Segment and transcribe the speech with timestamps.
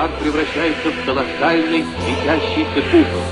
[0.00, 3.22] Шар превращается в колоссальный светящийся купол.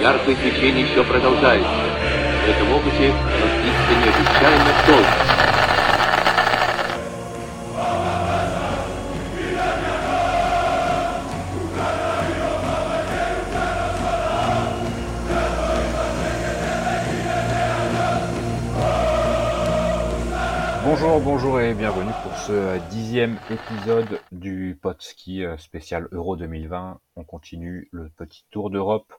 [0.00, 1.68] Яркое свечение еще продолжается.
[1.68, 5.41] В этом опыте разлится необычайно долго.
[21.12, 27.00] Bonjour, bonjour et bienvenue pour ce dixième épisode du Podski spécial Euro 2020.
[27.16, 29.12] On continue le petit tour d'Europe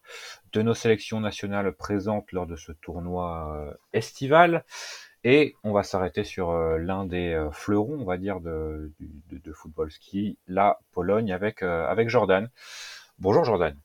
[0.54, 4.66] de nos sélections nationales présentes lors de ce tournoi euh, estival.
[5.24, 9.54] Et on va s'arrêter sur euh, l'un des euh, fleurons, on va dire, de, de,
[9.54, 12.50] football ski, la Pologne, avec, avec Jordan.
[13.20, 13.78] Bonjour Jordan.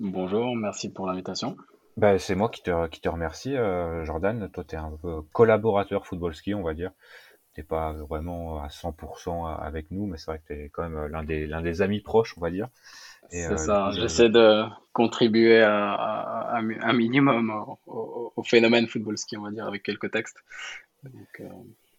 [0.00, 1.56] Bonjour, merci pour l'invitation.
[1.96, 3.54] Ben, c'est moi qui te, qui te remercie,
[4.02, 4.50] Jordan.
[4.50, 6.90] Toi, tu es un peu collaborateur football ski, on va dire
[7.54, 11.06] t'es pas vraiment à 100% avec nous, mais c'est vrai que tu es quand même
[11.06, 12.68] l'un des, l'un des amis proches, on va dire.
[13.30, 19.50] C'est euh, ça, j'essaie de contribuer à, un minimum au, phénomène football ski, on va
[19.50, 20.38] dire, avec quelques textes.
[21.40, 21.48] Euh,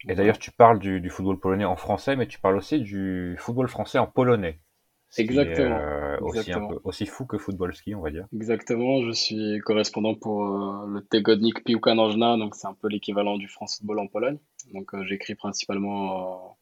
[0.07, 3.35] et d'ailleurs, tu parles du, du, football polonais en français, mais tu parles aussi du
[3.39, 4.59] football français en polonais.
[5.17, 5.77] Exactement.
[5.77, 8.27] Euh, aussi, un peu, aussi fou que football ski, on va dire.
[8.33, 9.03] Exactement.
[9.03, 13.47] Je suis correspondant pour euh, le Tegodnik Piłka Nożna, donc c'est un peu l'équivalent du
[13.47, 14.37] France Football en Pologne.
[14.73, 16.57] Donc euh, j'écris principalement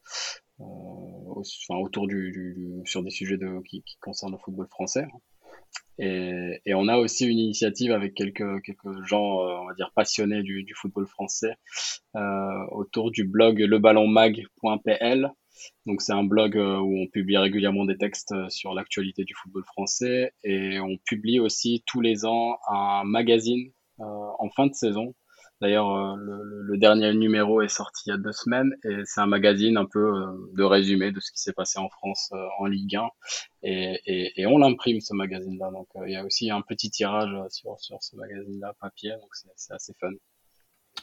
[0.58, 5.06] enfin, autour du, du, sur des sujets de, qui, qui, concernent le football français.
[5.98, 10.42] Et, et, on a aussi une initiative avec quelques, quelques gens, on va dire, passionnés
[10.42, 11.54] du, du football français
[12.70, 15.32] autour du blog leballonmag.pl
[15.86, 19.34] donc c'est un blog euh, où on publie régulièrement des textes euh, sur l'actualité du
[19.34, 24.74] football français et on publie aussi tous les ans un magazine euh, en fin de
[24.74, 25.14] saison.
[25.60, 29.76] D'ailleurs, le, dernier numéro est sorti il y a deux semaines et c'est un magazine
[29.78, 30.12] un peu
[30.52, 33.08] de résumé de ce qui s'est passé en France en Ligue 1
[33.62, 35.70] et, et, on l'imprime ce magazine-là.
[35.70, 39.72] Donc il y a aussi un petit tirage sur, sur ce magazine-là papier, donc c'est
[39.72, 40.10] assez fun.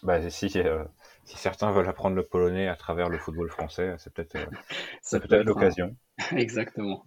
[0.04, 0.84] Bah, si, euh,
[1.26, 5.36] si certains veulent apprendre le polonais à travers le football français, c'est peut-être euh, peut
[5.36, 5.96] être l'occasion.
[6.32, 7.06] Exactement.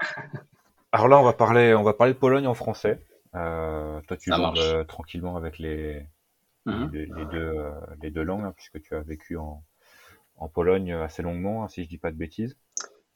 [0.92, 3.04] Alors là, on va parler, on va parler de Pologne en français.
[3.34, 6.06] Euh, toi, tu joues tranquillement avec les,
[6.64, 6.90] mhm.
[6.92, 7.56] les, deux,
[8.00, 9.62] les deux langues, hein, puisque tu as vécu en,
[10.36, 12.56] en Pologne assez longuement, hein, si je dis pas de bêtises.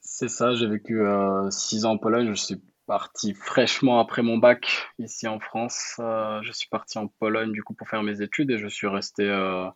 [0.01, 1.03] C'est ça, j'ai vécu
[1.51, 2.29] six ans en Pologne.
[2.31, 4.67] Je suis parti fraîchement après mon bac
[4.99, 5.95] ici en France.
[6.01, 8.89] Euh, je suis parti en Pologne du coup pour faire mes études et je suis
[8.89, 9.23] resté.
[9.23, 9.69] Euh,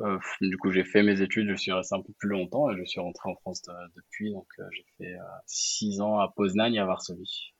[0.00, 2.76] euh, du coup, j'ai fait mes études, je suis resté un peu plus longtemps et
[2.76, 3.62] je suis rentré en France
[3.94, 4.32] depuis.
[4.32, 5.14] Donc, j'ai fait
[5.46, 7.52] six ans à Poznań et à Varsovie.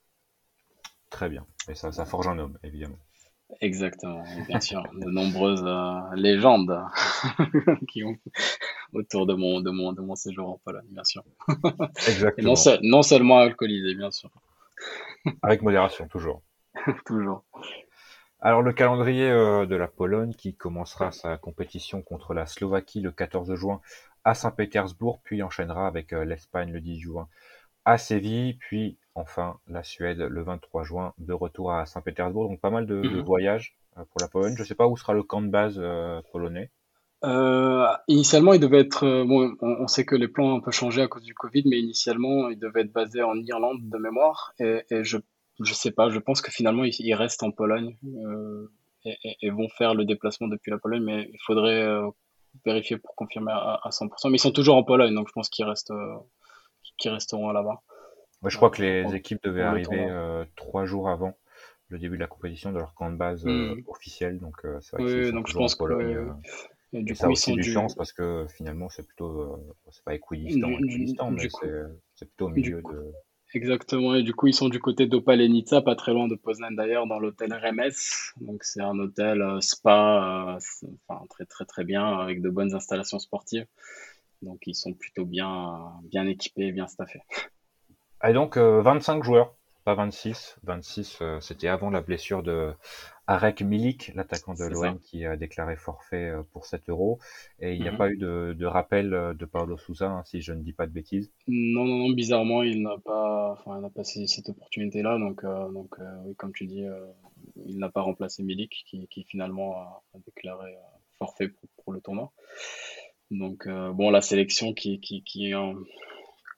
[1.08, 1.46] Très bien.
[1.68, 2.98] Et ça, ça forge un homme, évidemment.
[3.60, 4.82] Exactement, bien sûr.
[4.92, 5.64] de nombreuses
[6.16, 6.80] légendes
[7.92, 8.16] qui ont
[8.92, 11.22] autour de mon, de, mon, de mon séjour en Pologne, bien sûr.
[12.08, 12.54] Exactement.
[12.54, 14.30] non, non, seulement alcoolisé, bien sûr.
[15.42, 16.42] Avec modération, toujours.
[17.06, 17.44] toujours.
[18.42, 23.10] Alors le calendrier euh, de la Pologne qui commencera sa compétition contre la Slovaquie le
[23.10, 23.82] 14 juin
[24.24, 27.28] à Saint-Pétersbourg, puis enchaînera avec euh, l'Espagne le 10 juin
[27.84, 32.48] à Séville, puis enfin la Suède le 23 juin de retour à Saint-Pétersbourg.
[32.48, 33.20] Donc pas mal de, mhm.
[33.20, 34.54] voyages euh, pour la Pologne.
[34.56, 35.78] Je ne sais pas où sera le camp de base
[36.32, 36.70] polonais.
[37.24, 39.04] Euh, initialement, il devait être.
[39.04, 41.64] Euh, bon, on, sait que les plans ont un peu changé à cause du Covid,
[41.66, 44.54] mais initialement, il devait être basé en Irlande de mémoire.
[44.58, 45.18] Et, et je
[45.62, 46.08] je sais pas.
[46.08, 48.70] Je pense que finalement, il, reste en Pologne euh,
[49.04, 52.00] et, et, vont faire le déplacement depuis la Pologne, mais il faudrait
[52.64, 54.30] vérifier pour confirmer à, à 100%.
[54.30, 55.92] Mais ils sont toujours en Pologne, donc je pense qu'ils restent
[56.96, 57.82] qu'ils resteront là-bas.
[58.40, 60.08] Ouais, je crois que les équipes devaient arriver
[60.56, 61.34] trois jours avant
[61.88, 63.82] le début de la compétition de leur camp de base hmm.
[63.88, 64.38] officiel.
[64.38, 65.84] Donc, c'est vrai oui, donc je pense que
[66.92, 70.04] et du coup, ça a aussi du chance parce que finalement, c'est plutôt, euh, c'est
[70.04, 71.48] pas équidistant, mais
[72.14, 73.12] c'est plutôt au milieu de.
[73.52, 77.08] Exactement, et du coup, ils sont du côté d'Opalenica, pas très loin de Poznan d'ailleurs,
[77.08, 77.90] dans l'hôtel Remes.
[78.40, 82.74] Donc, c'est un hôtel euh, spa, euh, enfin, très très très bien, avec de bonnes
[82.76, 83.66] installations sportives.
[84.42, 87.22] Donc, ils sont plutôt bien, bien équipés, bien staffés.
[88.24, 89.56] Et donc, 25 joueurs,
[89.90, 90.58] pas 26.
[90.62, 92.72] 26, c'était avant la blessure de
[93.26, 97.18] Arek Milik, l'attaquant de l'OM, qui a déclaré forfait euh, pour 7 euros.
[97.60, 97.98] Et il n'y a mhm.
[97.98, 100.92] pas eu de, rappel euh, de Paulo Sousa, hein, si je ne dis pas de
[100.92, 101.32] bêtises.
[101.48, 105.18] Non, non, non, bizarrement, il n'a pas, enfin, il n'a pas cette opportunité-là.
[105.18, 106.84] Donc, euh, donc oui, comme tu dis,
[107.66, 110.74] il n'a pas remplacé Milik, qui, qui finalement a, déclaré
[111.18, 111.52] forfait
[111.84, 112.32] pour, le tournoi.
[113.30, 115.54] Donc, bon, la sélection qui, qui, qui est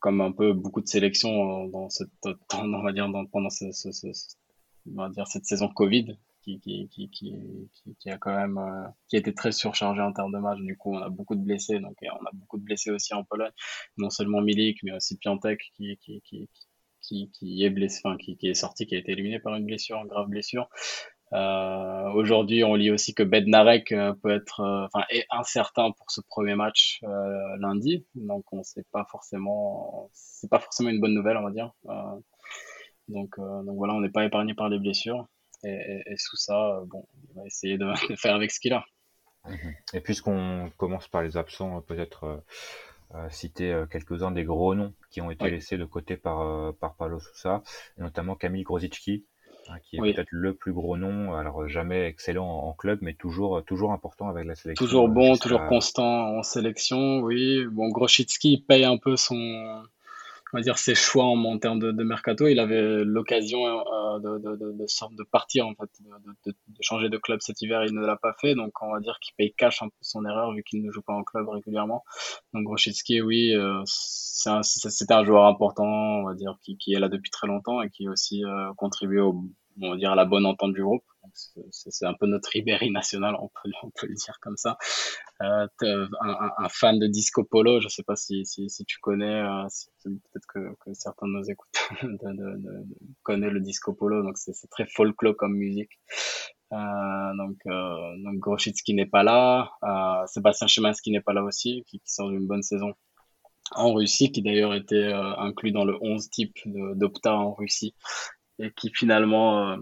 [0.03, 2.11] comme un peu beaucoup de sélections dans cette,
[2.55, 3.67] on va dire, pendant ce,
[4.91, 7.09] on va dire cette saison Covid, qui, qui, qui,
[8.01, 10.59] qui, a quand même euh, qui a été très surchargé en termes de match.
[10.59, 13.23] Du coup, on a beaucoup de blessés, donc on a beaucoup de blessés aussi en
[13.23, 13.53] Pologne.
[13.97, 16.21] Non seulement Milik, mais aussi Piantek qui, qui,
[17.01, 19.99] qui, qui, est blessé, enfin, qui est sorti, qui a été éliminé par une blessure,
[19.99, 20.69] une grave blessure.
[21.33, 26.11] Euh, Aujourd'hui, on lit aussi que Bednarek euh, peut être, euh, enfin, est incertain pour
[26.11, 28.05] ce premier match euh, lundi.
[28.15, 31.73] Donc, on sait pas forcément, c'est pas forcément une bonne nouvelle, on va dire.
[33.09, 35.27] donc, donc voilà, on n'est pas épargné par les blessures.
[35.65, 38.85] Et, et, sous ça, bon, on va essayer de, de faire avec ce qu'il a.
[39.49, 39.75] Mhm.
[39.95, 42.43] Et puisqu'on commence par les absents, peut-être
[43.29, 47.63] citer quelques-uns des gros noms qui ont été laissés de côté par, par Paulo Sousa,
[47.99, 49.27] notamment Camille Grosicki,
[49.69, 53.63] Hein, qui est peut-être le plus gros nom, alors jamais excellent en club, mais toujours,
[53.65, 54.85] toujours important avec la sélection.
[54.85, 57.65] Toujours euh, bon, toujours constant en sélection, oui.
[57.71, 59.83] Bon, Groschitsky paye un peu son,
[60.53, 62.47] on va dire ses choix en, en termes de, de, mercato.
[62.47, 65.91] Il avait l'occasion euh, de, de, de, de, partir en fait,
[66.47, 67.85] de, changer de club cet hiver.
[67.85, 70.25] Il ne l'a pas fait, donc on va dire qu'il paye cash un peu son
[70.27, 72.05] erreur vu qu'il ne joue pas en club régulièrement.
[72.53, 77.09] Donc Groschitsky, oui, euh, c'était un, joueur important, on va dire, qui, qui est là
[77.09, 79.45] depuis très longtemps et qui aussi euh, contribué au
[79.81, 81.05] on va dire, la bonne entente du groupe.
[81.33, 84.77] C'est un peu notre Ribéry national, on peut, on peut le dire comme ça.
[85.41, 89.41] Euh, un, un, fan de disco polo, je sais pas si, si, si tu connais,
[89.41, 89.67] euh,
[90.05, 91.97] peut-être que, que, certains de nos écouteurs
[93.23, 96.01] connaissent le disco polo, donc c'est très folklore comme musique.
[96.73, 100.67] Euh, donc, euh, donc qui n'est pas là, euh, Sébastien
[101.03, 102.95] qui n'est pas là aussi, qui, qui sort d'une bonne saison
[103.75, 107.95] en Russie, qui d'ailleurs était euh, inclus dans le 11 type d'Opta en Russie
[108.59, 109.81] et qui finalement euh, euh,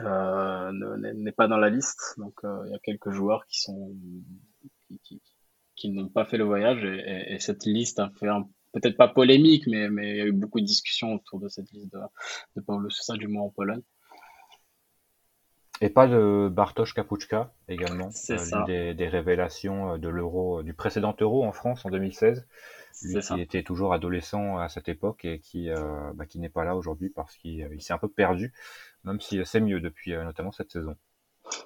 [0.00, 2.14] n'est pas dans la liste.
[2.18, 3.92] Donc euh, il y a quelques joueurs qui sont
[5.02, 5.20] qui,
[5.74, 8.28] qui, n'ont pas fait le voyage et, et, cette liste a fait
[8.72, 11.70] peut-être pas polémique, mais, mais il y a eu beaucoup de discussions autour de cette
[11.72, 11.98] liste de,
[12.56, 13.82] de Paulo Sousa, du moins en Pologne.
[15.82, 21.44] Et pas de Bartosz Kapuczka également, euh, des, des, révélations de l'euro, du précédent euro
[21.44, 22.46] en France en 2016
[23.02, 26.64] lui qui était toujours adolescent à cette époque et qui, euh, bah, qui n'est pas
[26.64, 28.52] là aujourd'hui parce qu'il euh, s'est un peu perdu,
[29.04, 30.96] même si c'est mieux depuis euh, notamment cette saison.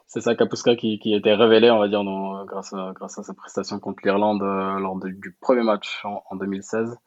[0.07, 2.03] C'est ça, Kapuska qui, qui était révélé, on va dire,
[2.45, 6.99] grâce, à, sa prestation contre l'Irlande euh, lors du premier match en, en 2016.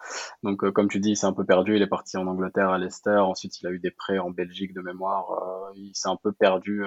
[0.41, 1.75] Donc, euh, comme tu dis, il s'est un peu perdu.
[1.75, 3.17] Il est parti en Angleterre, à Leicester.
[3.17, 5.25] Ensuite, il a eu des prêts en Belgique de mémoire.
[5.75, 6.83] Il s'est un peu perdu.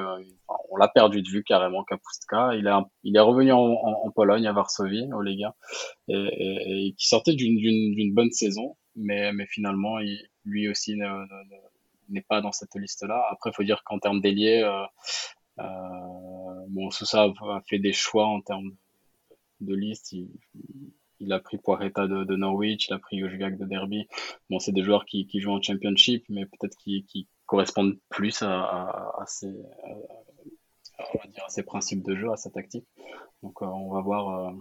[0.71, 2.55] On l'a perdu de vue carrément, Kapuska.
[2.55, 5.55] Il est, revenu en, Pologne, à Varsovie, au Lega,
[6.09, 8.77] et, qui sortait d'une bonne saison.
[8.97, 9.99] Mais, finalement,
[10.45, 10.97] lui aussi
[12.09, 13.27] n'est pas dans cette liste-là.
[13.31, 14.63] Après, il faut dire qu'en termes d'ailier,
[15.59, 15.65] euh,
[16.69, 18.77] bon, Sousa a fait des choix en termes
[19.61, 20.13] de liste.
[21.19, 24.07] Il, a pris Poireta de, Norwich, il a pris Ojugak de Derby.
[24.51, 29.25] Bon, c'est des joueurs qui, jouent en Championship, mais peut-être qui, correspondent plus à, à,
[31.67, 32.87] principes de jeu, à sa tactique.
[33.43, 34.49] Donc, euh, on va voir.
[34.49, 34.53] Euh,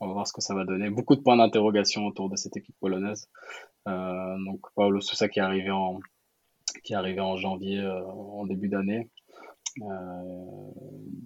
[0.00, 0.90] on va voir ce que ça va donner.
[0.90, 3.28] Beaucoup de points d'interrogation autour de cette équipe polonaise.
[3.88, 6.00] Euh, donc Paolo Sousa qui est arrivé en
[6.82, 9.08] qui est arrivé en janvier, euh, en début d'année,
[9.80, 10.70] euh,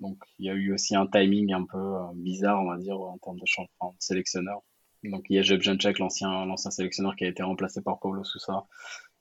[0.01, 3.01] donc il y a eu aussi un timing un peu euh, bizarre, on va dire,
[3.01, 4.63] en termes de, changement de sélectionneur.
[5.05, 8.67] Donc il y a Jeb Jancek, l'ancien sélectionneur, qui a été remplacé par Paulo Sousa,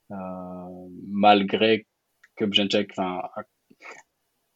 [0.10, 1.86] malgré
[2.36, 3.22] que Jancek, enfin,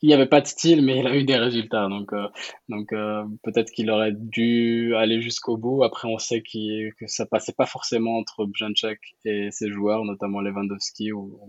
[0.01, 1.88] il n'y avait pas de style, mais il a eu des résultats.
[1.88, 2.27] Donc, euh,
[2.69, 5.83] donc euh, peut-être qu'il aurait dû aller jusqu'au bout.
[5.83, 11.12] Après, on sait que ça passait pas forcément entre Bjanchek et ses joueurs, notamment Lewandowski,
[11.12, 11.39] ou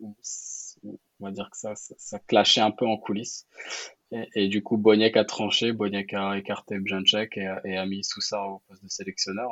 [0.00, 3.46] on va dire que ça, ça, ça, clashait un peu en coulisses.
[4.34, 8.40] Et, du coup, Boniek a tranché, Boniek a écarté Bjanchek et, et, a mis Sousa
[8.42, 9.48] au poste de sélectionneur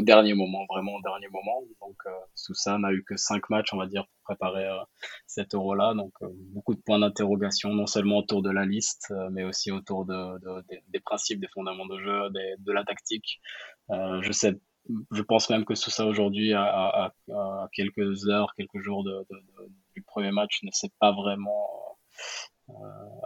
[0.00, 1.62] au dernier moment, vraiment au dernier moment.
[1.80, 4.82] Donc euh, Sousa n'a eu que cinq matchs, on va dire, pour préparer euh,
[5.26, 5.94] cet euro-là.
[5.94, 9.70] Donc euh, beaucoup de points d'interrogation, non seulement autour de la liste, euh, mais aussi
[9.70, 13.40] autour de, de, des principes, des fondements de jeu, des, de la tactique.
[13.90, 14.58] Euh, je sais
[15.12, 19.04] je pense même que Sousa aujourd'hui, à, à, à, quelques heures, quelques jours
[19.94, 21.98] du premier match, ne sait pas vraiment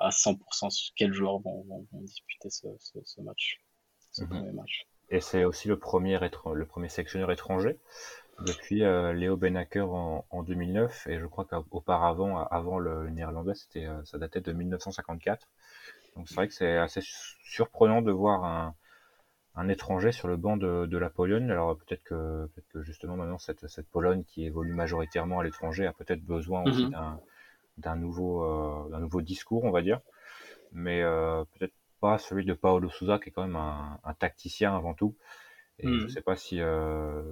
[0.00, 3.60] à 100% quels joueurs vont, vont, vont disputer ce, ce, ce match,
[4.10, 4.28] ce mmh.
[4.28, 4.84] premier match.
[5.10, 7.78] Et c'est aussi le premier, le premier sélectionneur étranger
[8.40, 13.86] depuis euh, Léo Benaker en, en, 2009 et je crois qu'auparavant, avant le néerlandais, c'était
[13.86, 15.46] euh, ça datait de 1954.
[16.16, 18.74] Donc c'est vrai que c'est assez surprenant de voir un,
[19.56, 21.50] un étranger sur le banc de, de la Pologne.
[21.50, 25.86] Alors peut-être que, peut que justement maintenant cette, cette Pologne qui évolue majoritairement à l'étranger
[25.86, 27.18] a peut-être besoin aussi mm-hmm.
[27.78, 30.00] d'un nouveau euh, nouveau discours, on va dire.
[30.72, 34.76] Mais euh, peut-être pas celui de Paolo Souza qui est quand même un, un tacticien
[34.76, 35.16] avant tout.
[35.78, 37.22] Et je sais pas si euh,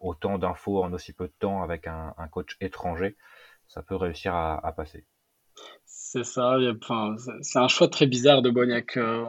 [0.00, 3.16] autant d'infos en aussi peu de temps avec un, un coach étranger,
[3.68, 5.06] ça peut réussir à, à passer
[5.86, 6.58] C'est ça.
[6.78, 8.98] Enfin, c'est un choix très bizarre de Boniek.
[8.98, 9.24] Euh,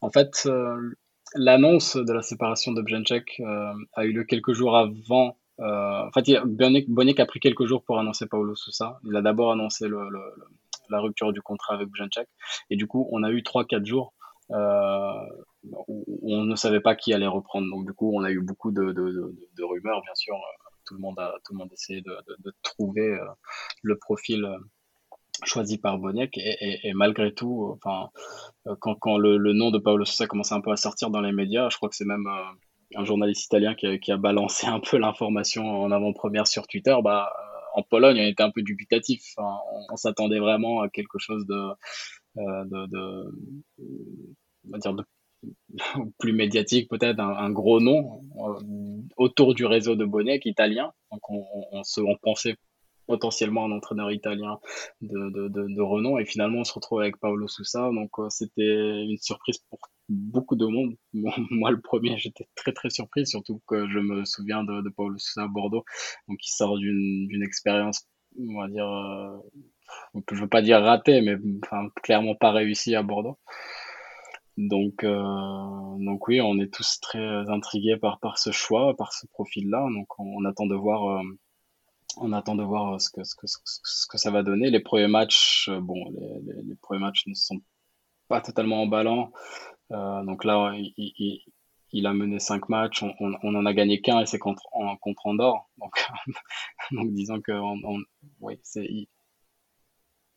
[0.00, 0.96] en fait, euh,
[1.34, 5.36] l'annonce de la séparation de euh, a eu lieu quelques jours avant.
[5.58, 6.24] en fait,
[6.88, 8.98] Boniek, a pris quelques jours pour annoncer Paulo Sousa.
[9.04, 10.08] Il a d'abord annoncé le,
[10.92, 12.28] la rupture du contrat avec Bjanczek.
[12.70, 14.14] Et du coup, on a eu 3-4 jours
[14.52, 17.68] on ne savait pas qui allait reprendre.
[17.70, 18.82] Donc, du coup, on a eu beaucoup de,
[19.62, 20.34] rumeurs, bien sûr.
[20.86, 23.24] Tout le monde a tout le monde essayé de, trouver euh,
[23.82, 24.58] le profil euh,
[25.44, 26.36] choisi par Boniek.
[26.36, 28.10] Et, malgré tout enfin
[28.66, 31.32] euh, quand, quand le, nom de Paolo Sousa commençait un peu à sortir dans les
[31.32, 32.26] médias je crois que c'est même
[32.96, 36.96] un journaliste italien qui a, balancé un peu l'information en avant-première sur Twitter.
[37.02, 37.32] Bah
[37.74, 41.76] en Pologne on était un peu dubitatif on, s'attendait vraiment à quelque chose de,
[44.66, 45.04] on va dire de
[46.18, 50.92] plus médiatique peut-être, un, gros nom euh, autour du réseau de Boniek italien.
[51.10, 52.56] Donc on, on, se, on pensait
[53.06, 54.58] potentiellement un entraîneur italien
[55.00, 56.18] de, de, de, renom.
[56.18, 57.90] Et finalement on se retrouve avec Paolo Sousa.
[57.92, 60.94] Donc euh, c'était une surprise pour beaucoup de monde.
[61.50, 63.26] Moi le premier j'étais très très surpris.
[63.26, 65.84] Surtout que je me souviens de, de Paolo Sousa à Bordeaux.
[66.28, 68.06] Donc il sort d'une expérience
[68.38, 69.36] on va dire euh,
[70.32, 73.38] je veux pas dire ratée mais enfin, clairement pas réussie à Bordeaux
[74.58, 79.26] donc, euh, donc oui, on est tous très intrigués par, par ce choix, par ce
[79.28, 79.88] profil-là.
[79.94, 81.22] Donc, on, attend de voir, euh,
[82.18, 84.70] on attend de voir ce que, ce que, ce que ça va donner.
[84.70, 87.60] Les premiers matchs, euh, bon, les, les, premiers matchs ne sont
[88.28, 89.32] pas totalement emballants.
[89.92, 91.42] Euh, donc là, il,
[91.92, 94.68] il, a mené cinq matchs, on, on, on en a gagné qu'un et c'est contre,
[95.00, 95.70] contre Andorre.
[95.78, 95.92] Donc,
[96.92, 97.52] donc disons que,
[98.40, 99.08] oui, c'est,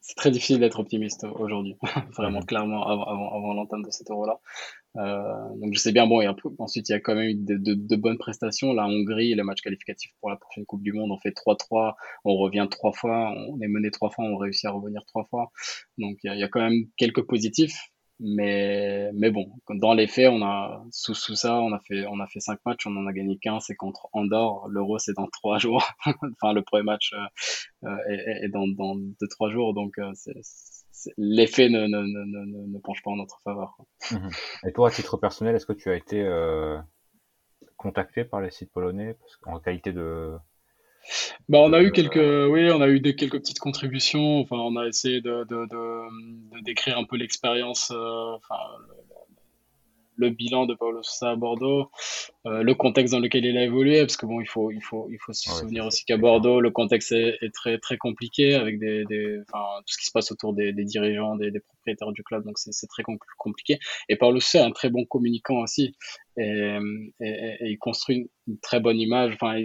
[0.08, 1.76] c'est très difficile d'être optimiste aujourd'hui,
[2.16, 2.46] vraiment mhm.
[2.46, 4.40] clairement avant, avant, avant l'entame de cet euro-là.
[4.98, 7.58] Euh, donc je sais bien, bon, et ensuite il y a quand même eu de,
[7.58, 8.72] de, de, bonnes prestations.
[8.74, 12.38] La Hongrie, le match qualificatif pour la prochaine Coupe du Monde, on fait 3-3, on
[12.38, 15.52] revient trois fois, on est mené trois fois, on réussit à revenir trois fois.
[15.98, 17.76] Donc il y a, il y a quand même quelques positifs.
[18.20, 22.20] Mais, mais bon, dans les faits, on a, sous, sous ça, on a fait, on
[22.22, 24.68] a fait cinq matchs, on en a gagné qu'un, c'est contre Andorre.
[24.70, 25.84] L'Euro, c'est dans trois jours.
[26.06, 29.74] enfin, le premier match euh, euh est, est, dans, dans deux, trois jours.
[29.74, 30.14] Donc, euh,
[31.18, 33.78] l'effet ne, ne, ne, ne, penche pas en notre faveur.
[34.12, 34.30] Mhm.
[34.66, 36.78] Et toi, à titre personnel, est-ce que tu as été euh,
[37.76, 39.18] contacté par les sites polonais?
[39.46, 40.38] En qualité de,
[41.50, 44.40] bah, on a eu quelques, oui, on a eu des, quelques petites contributions.
[44.40, 48.60] Enfin, on a essayé de, de, de, décrire un peu l'expérience, euh, enfin,
[50.18, 51.92] le, bilan de Paulo Sousa à Bordeaux,
[52.48, 55.08] euh, le contexte dans lequel il a évolué, parce que bon, il faut, il faut,
[55.12, 58.80] il faut se souvenir aussi qu'à Bordeaux, le contexte est, est, très, très compliqué avec
[58.80, 62.12] des, des, enfin, tout ce qui se passe autour des, des dirigeants, des, des, propriétaires
[62.12, 63.04] du club, donc c'est très
[63.38, 63.78] compliqué.
[64.10, 65.96] Et Paulo Sousa est un très bon communicant aussi,
[66.38, 66.78] et,
[67.20, 69.34] et, et il construit une, très bonne image.
[69.36, 69.58] Enfin,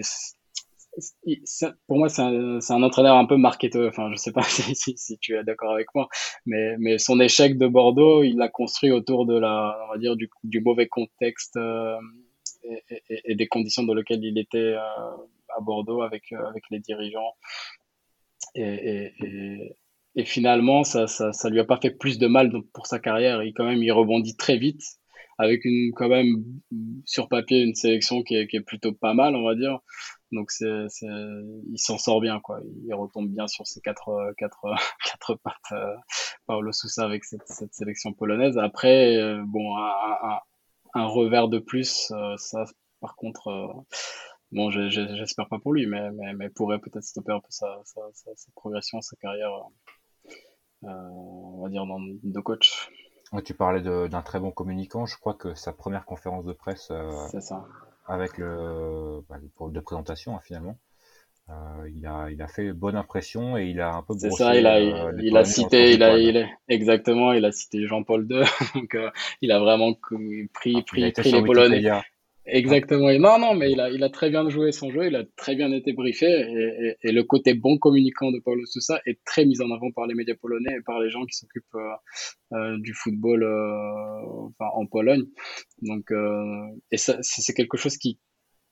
[1.86, 3.88] pour moi, c'est un, entraîneur un peu marketeur.
[3.88, 6.08] Enfin, je sais pas si, tu es d'accord avec moi,
[6.46, 10.60] mais, son échec de Bordeaux, il l'a construit autour de la, on va dire, du,
[10.60, 11.96] mauvais contexte euh,
[13.24, 14.78] et, des conditions dans lesquelles il était euh,
[15.56, 17.34] à Bordeaux avec, euh, avec les dirigeants.
[18.54, 19.12] Et,
[20.24, 23.42] finalement, ça, ça, lui a pas fait plus de mal pour sa carrière.
[23.42, 24.82] Il quand même, il rebondit très vite
[25.38, 26.44] avec une quand même
[27.06, 29.80] sur papier une sélection qui est plutôt pas mal, on va dire.
[30.32, 32.60] Donc c'est, c'est, il s'en sort bien quoi.
[32.86, 34.72] Il retombe bien sur ses quatre quatre
[35.04, 35.96] quatre pattes euh,
[36.46, 38.58] Paolo Sousa avec cette, cette, sélection polonaise.
[38.58, 39.90] Après euh, bon un,
[40.22, 40.38] un,
[40.94, 42.64] un, revers de plus euh, ça
[43.00, 43.66] par contre euh,
[44.52, 48.00] bon j'espère pas pour lui mais mais, mais pourrait peut-être stopper un peu sa, sa,
[48.12, 49.50] sa, sa progression sa carrière
[50.82, 52.90] on va dire dans, de coach.
[53.44, 55.04] tu parlais d'un très bon communicant.
[55.04, 56.90] Je crois que sa première conférence de presse,
[57.30, 57.66] c'est ça
[58.10, 60.76] avec le, bah, de présentation hein, finalement.
[61.48, 64.54] Euh, il, a, il a fait bonne impression et il a un peu C'est ça,
[64.54, 68.26] il a, euh, il, a cité, il a, il a, exactement, il a cité Jean-Paul
[68.30, 68.42] II,
[68.74, 69.10] donc euh,
[69.42, 71.82] il a vraiment pris, pris, pris les Polonais.
[72.52, 73.12] Exactement.
[73.18, 75.54] Non, non, mais il a, il a très bien joué son jeu, il a très
[75.54, 79.60] bien été briefé, et, et, le côté bon communicant de Paulo Sousa est très mis
[79.62, 81.94] en avant par les médias polonais et par les gens qui s'occupent euh,
[82.52, 85.24] euh du football euh, en Pologne.
[85.82, 86.10] Donc,
[86.90, 88.18] et ça, c'est quelque chose qui,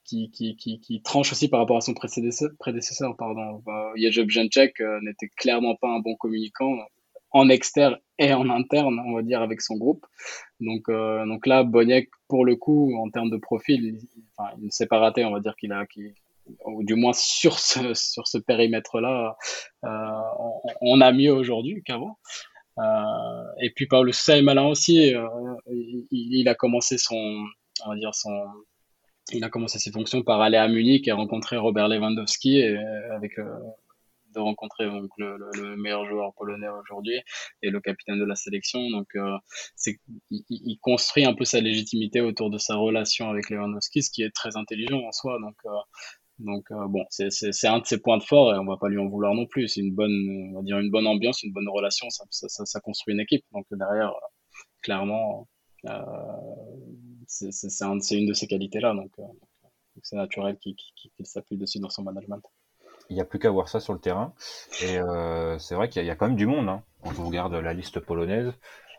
[0.03, 2.49] qui, qui, qui, tranche aussi par rapport à son prédécesseur.
[2.59, 3.61] prédécesseur pardon.
[3.95, 6.75] Brzęczek euh, n'était clairement pas un bon communicant
[7.31, 10.05] en externe et en interne, on va dire, avec son groupe.
[10.59, 14.71] Donc, donc là, Boniek, pour le coup, en termes de profil, il, enfin, il ne
[14.71, 16.15] s'est pas raté, on va dire qu'il a, qu
[16.65, 19.37] ou du moins sur ce, sur ce périmètre-là,
[19.83, 19.89] euh,
[20.81, 22.17] on, a mieux aujourd'hui qu'avant.
[22.77, 24.11] Euh, et puis Paul
[24.43, 25.27] malin aussi, euh,
[26.11, 27.45] il, a commencé son,
[27.85, 28.47] on va dire son,
[29.31, 32.63] il a commencé ses fonctions par aller à Munich et rencontrer Robert Lewandowski
[33.11, 33.33] avec
[34.39, 37.19] rencontrer donc, le, le, meilleur joueur polonais aujourd'hui
[37.61, 38.89] et le capitaine de la sélection.
[38.89, 39.37] Donc, euh,
[39.75, 44.23] c'est, il, construit un peu sa légitimité autour de sa relation avec Lewandowski, ce qui
[44.23, 45.37] est très intelligent en soi.
[45.41, 45.69] Donc, euh,
[46.39, 48.89] donc euh, bon, c'est, c'est, un de ses points de fort et on va pas
[48.89, 49.67] lui en vouloir non plus.
[49.67, 53.13] C'est une bonne, on va dire une bonne ambiance, une bonne relation, ça, ça, construit
[53.13, 53.43] une équipe.
[53.51, 54.13] Donc derrière,
[54.81, 55.47] clairement,
[57.27, 58.93] c'est, c'est, c'est, un, c'est une de ces qualités-là.
[58.93, 59.11] Donc,
[60.03, 62.41] c'est naturel qu'il, qu'il s'appuie dessus dans son management
[63.09, 64.33] il n'y a plus qu'à voir ça sur le terrain.
[64.83, 66.69] Et euh, c'est vrai qu'il y, a quand même du monde.
[66.69, 66.83] Hein.
[67.03, 68.53] Quand on regarde la liste polonaise,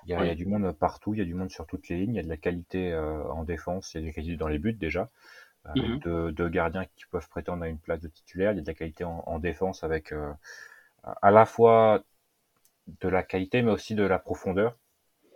[0.04, 1.66] il y, a, il y, a, du monde partout, il y a du monde sur
[1.66, 4.00] toutes les lignes, il y a de la qualité euh, en défense, il y a
[4.02, 5.08] de la qualité dans les buts déjà.
[5.64, 5.98] Avec mhm.
[5.98, 8.66] deux, deux, gardiens qui peuvent prétendre à une place de titulaire, il y a de
[8.66, 10.32] la qualité en, en défense avec euh,
[11.02, 12.02] à la fois
[13.02, 14.76] de la qualité mais aussi de la profondeur.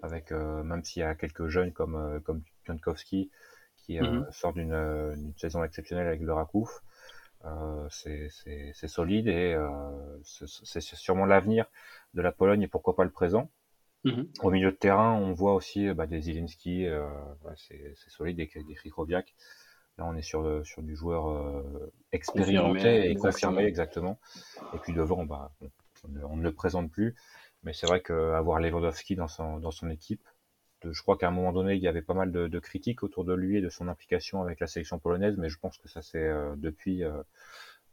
[0.03, 3.31] Avec euh, même s'il y a quelques jeunes comme euh, comme Pionkowski
[3.77, 4.27] qui mhm.
[4.31, 6.83] sort d'une saison exceptionnelle avec le Rakouf.
[7.47, 9.69] Euh, c'est solide et euh,
[10.23, 11.67] c'est sûrement l'avenir
[12.15, 13.51] de la Pologne et pourquoi pas le présent.
[14.05, 14.29] Mhm.
[14.43, 17.07] Au milieu de terrain, on voit aussi bah, des Zielinski, euh,
[17.57, 19.35] c'est solide, des, des Krikoviak.
[19.99, 21.63] Là, on est sur, sur du joueur
[22.13, 24.19] expérimenté et confirmé, exactement.
[24.75, 25.53] Et puis devant, bah,
[26.25, 27.15] on, ne, le présente plus.
[27.63, 30.27] Mais c'est vrai qu'avoir Lewandowski dans son, dans son équipe,
[30.93, 33.35] je crois qu'à un moment donné, il y avait pas mal de, critiques autour de
[33.35, 36.19] lui et de son implication avec la sélection polonaise, mais je pense que ça c'est
[36.19, 37.23] euh, depuis euh,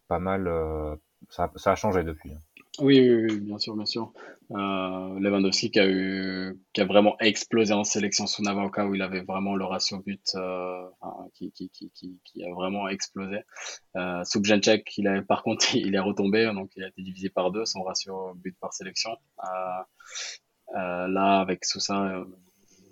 [0.07, 0.95] pas mal, euh,
[1.29, 2.33] ça, a changé depuis.
[2.33, 2.39] Hein.
[2.79, 4.13] Oui, oui, bien sûr, bien sûr.
[4.49, 9.21] Lewandowski qui a eu, qui a vraiment explosé en sélection sous Navaka où il avait
[9.21, 10.35] vraiment le ratio but
[11.33, 13.39] qui, a vraiment explosé.
[13.95, 14.23] Euh,
[14.97, 17.83] il avait, par contre, il est retombé, donc il a été divisé par deux son
[17.83, 19.11] ratio but par sélection.
[20.73, 22.25] là, avec Sousa,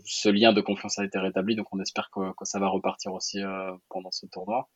[0.09, 3.41] ce lien de confiance a été rétabli, donc on espère que, ça va repartir aussi
[3.41, 4.67] euh, pendant ce tournoi.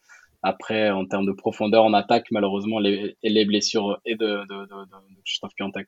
[0.44, 4.86] Après, en termes de profondeur en attaque, malheureusement, les, les blessures et de, de, de,
[4.86, 5.88] de Christophe Piantek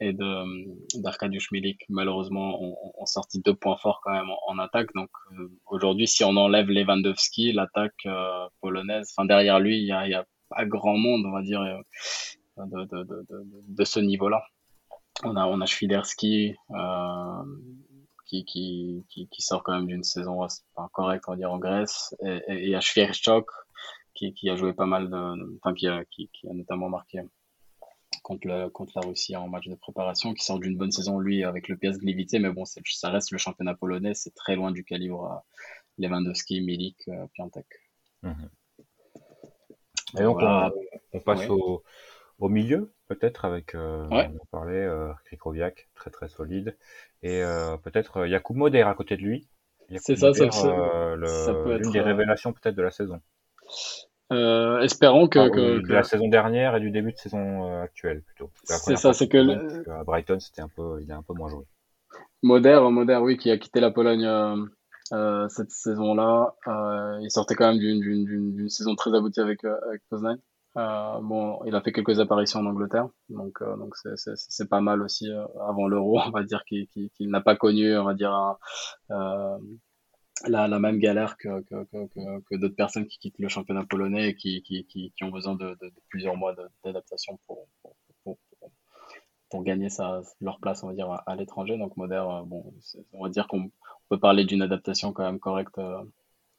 [0.00, 4.88] et de d'Arkadiusz Milik, malheureusement, ont, sorti deux points forts quand même en, attaque.
[4.94, 9.92] Donc euh, aujourd'hui, si on enlève Lewandowski, l'attaque euh, polonaise, enfin derrière lui, il y
[9.92, 11.60] a, a, pas grand monde, on va dire,
[12.56, 13.26] de, de, de,
[13.68, 14.42] de, ce niveau-là.
[15.24, 16.54] On a, on a Schwiderski,
[18.28, 20.46] qui, qui, qui, sort quand même d'une saison
[20.92, 22.14] correcte, on va dire, en Grèce.
[22.48, 23.50] Et, a Schwierchok,
[24.14, 27.22] qui, qui a joué pas mal de, enfin, qui a, qui, a notamment marqué
[28.22, 31.42] contre, le, contre la Russie en match de préparation, qui sort d'une bonne saison, lui,
[31.42, 34.84] avec le PS Gliwice, mais bon, ça reste le championnat polonais, c'est très loin du
[34.84, 37.66] calibre euh, Lewandowski, Milik, euh, Piantek.
[38.22, 38.50] Mhm.
[40.18, 40.38] Et donc,
[41.12, 41.82] on, passe au,
[42.38, 46.76] au milieu, peut-être, avec, euh, on parlait, euh, Krikoviak, très très solide,
[47.22, 49.48] et euh, peut-être euh, Jakub Moder à côté de lui.
[49.96, 53.20] C'est ça, ça, euh, l'une des révélations peut-être de la saison.
[54.30, 58.50] Euh, espérons que, que, de la saison dernière et du début de saison actuelle plutôt.
[58.64, 59.90] C'est ça, c'est que, le...
[59.90, 61.64] à Brighton c'était un peu, il a un peu moins joué.
[62.42, 64.26] Moder, Moder, oui, qui a quitté la Pologne
[65.12, 66.54] euh, cette saison-là.
[66.66, 70.38] Euh, il sortait quand même d'une saison très aboutie avec, avec Poznań.
[70.78, 75.02] Euh, bon, il a fait quelques apparitions en Angleterre, donc euh, donc c'est pas mal
[75.02, 78.56] aussi euh, avant l'Euro, on va dire qu'il n'a pas connu, on va dire
[80.46, 84.28] la, la même galère que que, que, que d'autres personnes qui quittent le championnat polonais
[84.28, 87.66] et qui qui, qui, qui ont besoin de, de, plusieurs mois d'adaptation pour,
[88.22, 88.38] pour,
[89.50, 91.76] pour, gagner sa, leur place, on va dire à, l'étranger.
[91.76, 92.72] Donc Moder, bon,
[93.14, 93.72] on va dire qu'on
[94.10, 95.80] peut parler d'une adaptation quand même correcte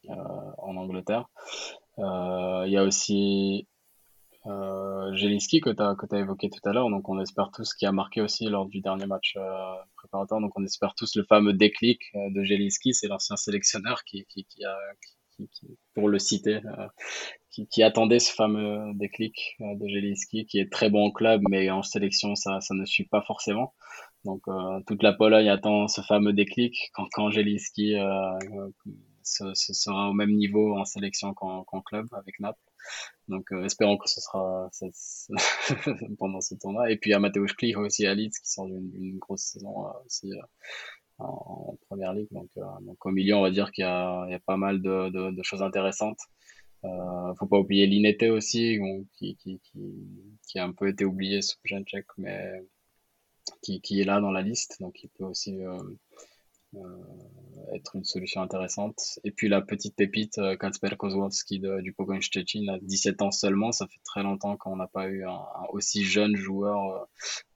[0.08, 1.30] en Angleterre.
[1.96, 3.66] Il y a aussi
[4.46, 7.92] euh, que tu as, as évoqué tout à l'heure, donc on espère tous qui a
[7.92, 12.00] marqué aussi lors du dernier match euh, préparatoire, donc on espère tous le fameux déclic
[12.14, 14.76] euh, de Jelinski, c'est l'ancien sélectionneur qui, qui, qui a,
[15.36, 15.48] qui,
[15.94, 16.86] pour le citer, euh,
[17.50, 21.70] qui, attendait ce fameux déclic euh, de Jelinski, qui est très bon en club, mais
[21.70, 23.74] en sélection ça, ça ne suit pas forcément.
[24.24, 24.42] Donc
[24.86, 27.94] toute la Pologne attend ce fameux déclic quand, quand Jelinski
[29.22, 32.60] sera au même niveau en sélection qu'en club avec Naples.
[33.28, 34.70] Donc euh, espérons que ce sera
[36.18, 36.90] pendant ce tournoi.
[36.90, 39.86] Et puis il y a Mateusz Klich aussi à Leeds qui sort d'une grosse saison
[39.86, 40.42] euh, aussi euh,
[41.18, 42.28] en, première ligue.
[42.32, 45.42] Donc, donc au milieu, on va dire qu'il y, y, a pas mal de, de,
[45.42, 46.20] choses intéressantes.
[46.84, 48.78] Euh, faut pas oublier Linete aussi,
[49.18, 49.82] qui, qui, qui,
[50.46, 52.62] qui, a un peu été oublié sous Tchèque, mais
[53.62, 55.98] qui, qui est là dans la liste, donc il peut aussi euh, euh,
[57.74, 59.18] être une solution intéressante.
[59.24, 63.72] Et puis la petite pépite, euh, Kacper Kozłowski du Pogoń Szczecin, à 17 ans seulement.
[63.72, 67.04] Ça fait très longtemps qu'on n'a pas eu un, aussi jeune joueur euh,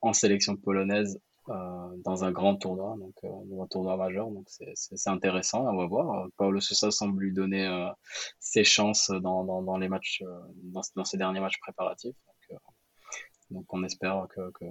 [0.00, 4.30] en sélection polonaise dans un grand tournoi, donc dans un tournoi majeur.
[4.30, 6.26] Donc c'est intéressant, on va voir.
[6.38, 7.68] Paulo Sousa semble lui donner
[8.40, 10.22] ses chances dans, dans, dans les matchs,
[10.62, 12.16] dans, dans, ces derniers matchs préparatifs.
[12.50, 12.60] Donc,
[13.50, 14.64] donc on espère que,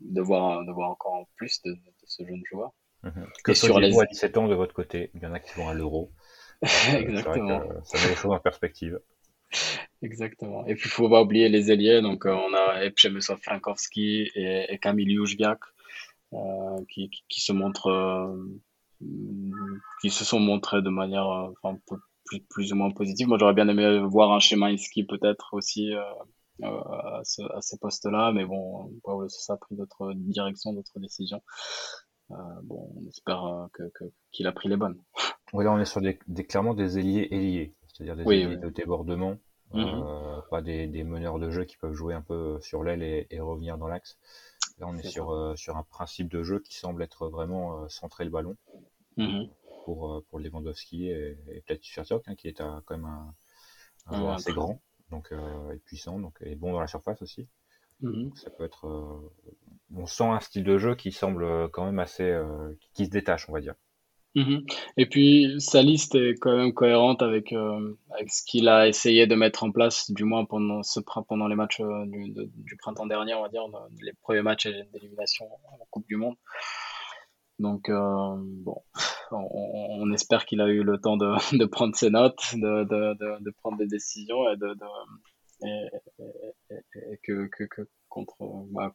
[0.00, 2.72] de, voir, de voir encore plus de, ce jeune joueur.
[3.02, 3.26] Mhm.
[3.44, 3.98] Que sur les...
[3.98, 5.10] à 17 ans de votre côté?
[5.14, 6.10] Il y en a qui vont à l'euro.
[6.62, 7.62] Exactement.
[7.84, 8.98] ça met les choses en perspective.
[10.02, 10.66] Exactement.
[10.66, 12.00] Et puis, il faut pas oublier les ailiers.
[12.02, 18.60] Donc, euh, on a Przemysław Frankowski et, et Kamil euh, qui, qui, se montrent, euh,
[20.00, 21.78] qui se sont montrés de manière enfin,
[22.26, 23.28] plus, plus, ou moins positive.
[23.28, 25.92] Moi, j'aurais bien aimé voir un schéma ski peut-être aussi
[26.62, 28.32] à, ce, à, ces postes-là.
[28.32, 31.42] Mais bon, Paolo ça a pris d'autres directions, d'autres décisions.
[32.62, 33.90] Bon, on espère que,
[34.32, 34.98] qu'il a pris les bonnes.
[35.52, 39.36] Oui, là, on est sur des, clairement des ailiers ailiers c'est-à-dire des oui, de débordement,
[39.72, 39.84] mhm.
[39.84, 43.76] euh, pas des, meneurs de jeu qui peuvent jouer un peu sur l'aile et, revenir
[43.76, 44.18] dans l'axe.
[44.78, 47.88] Là, on est, sur, euh, sur un principe de jeu qui semble être vraiment euh,
[47.88, 48.56] centré le ballon
[49.16, 49.48] mhm.
[49.84, 53.34] pour, pour Lewandowski et, peut-être Fertiok, hein, qui est quand même un,
[54.16, 55.32] joueur assez grand donc,
[55.72, 57.48] et puissant donc, et bon dans la surface aussi.
[58.00, 58.30] Mhm.
[58.36, 59.32] Ça peut être.
[59.94, 62.38] On sent un style de jeu qui semble quand même assez.
[62.94, 63.74] qui se détache, on va dire.
[64.34, 64.64] Mhm.
[64.96, 69.26] Et puis, sa liste est quand même cohérente avec, euh, avec ce qu'il a essayé
[69.26, 73.34] de mettre en place, du moins pendant, ce, pendant les matchs euh, du, printemps dernier,
[73.34, 73.62] on va dire,
[74.00, 76.36] les premiers matchs d'élimination en Coupe du Monde.
[77.58, 78.80] Donc, euh, bon,
[79.32, 84.44] on, espère qu'il a eu le temps de, prendre ses notes, de, prendre des décisions
[84.52, 84.56] et,
[87.24, 87.48] que,
[88.08, 88.36] contre,
[88.70, 88.92] bah,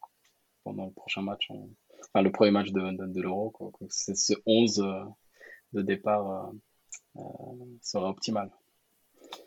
[0.64, 3.54] pendant le prochain match, enfin le premier match de, de, l'Euro,
[3.90, 4.84] c'est ce 11
[5.74, 8.50] de départ euh, euh, sera optimal.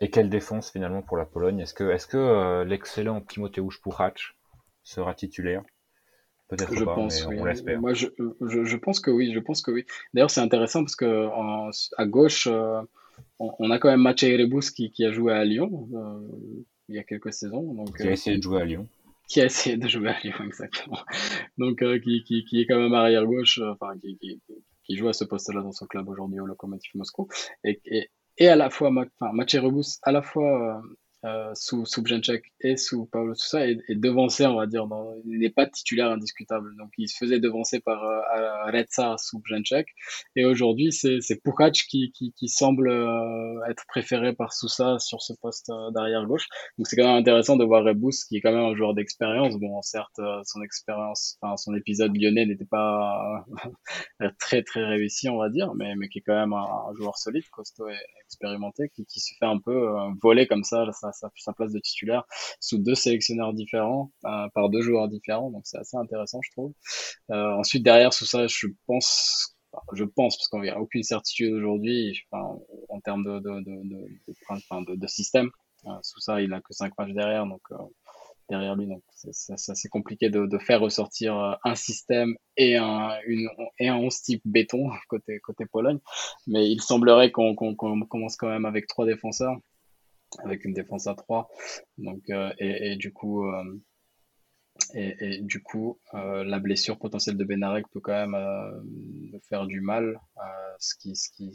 [0.01, 1.59] Et quelle défense finalement pour la Pologne?
[1.59, 4.33] Est-ce que, est-ce que euh, l'excellent Timoteusz Puchacz
[4.83, 5.63] sera titulaire?
[6.49, 7.79] Peut-être je pas, pense, mais on l'espère.
[7.79, 8.07] Moi, je,
[8.41, 9.33] je, pense que oui.
[9.33, 9.85] Je pense que oui.
[10.13, 11.27] D'ailleurs, c'est intéressant parce que
[11.97, 12.47] à gauche,
[13.39, 15.89] on, a quand même Maciej Rebus qui, qui, a joué à Lyon
[16.87, 17.73] il y a quelques saisons.
[17.73, 18.87] Donc, qui a essayé de jouer à Lyon.
[19.27, 20.99] Qui a essayé de jouer à Lyon, exactement.
[21.57, 24.41] Donc, qui, qui, qui, est quand même arrière gauche, enfin, qui,
[24.83, 27.27] qui joue à ce poste-là dans son club aujourd'hui au Lokomotiv Moscou.
[27.63, 30.81] Et, et, et à la fois, enfin, Mathieu Rebus, à la fois
[31.25, 32.03] euh, euh, sous, sous
[32.61, 36.75] et sous Pablo Sousa et devancé, on va dire, dans, il n'est pas titulaire indiscutable.
[36.77, 39.87] Donc il se faisait devancer par euh, Redsa sous Brzęczek
[40.35, 45.33] et aujourd'hui c'est Pukac qui, qui, qui semble euh, être préféré par Sousa sur ce
[45.41, 46.47] poste euh, d'arrière gauche.
[46.77, 49.55] Donc c'est quand même intéressant de voir Rebus qui est quand même un joueur d'expérience.
[49.59, 53.45] Bon, certes son expérience, enfin son épisode lyonnais n'était pas
[54.39, 57.43] très très réussi, on va dire, mais mais qui est quand même un, joueur solide,
[57.51, 59.87] costaud et expérimenté, qui, qui se fait un peu
[60.21, 62.23] voler comme ça sa, place de titulaire
[62.59, 65.51] sous deux sélectionneurs différents, euh, par deux joueurs différents.
[65.51, 66.73] Donc c'est assez intéressant, je trouve.
[67.31, 69.53] Euh, ensuite, derrière, sous ça, je pense
[69.93, 75.49] je pense, parce qu'on n'a aucune certitude aujourd'hui en termes de, de, système.
[75.85, 77.61] Euh, sous ça, il n'a que cinq matchs derrière, donc
[78.49, 83.89] derrière lui, donc c'est assez compliqué de, faire ressortir un système et un, une, et
[83.89, 85.99] un 11 type béton côté, côté Pologne.
[86.47, 89.55] Mais il semblerait qu'on commence quand même avec trois défenseurs
[90.43, 91.49] avec une défense à 3.
[91.97, 93.79] Donc, euh, et, du coup, euh,
[94.93, 100.19] et, du coup euh, la blessure potentielle de Benarek peut quand même faire du mal.
[100.79, 101.51] ce qui, ce qui,